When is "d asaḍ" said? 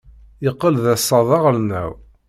0.83-1.29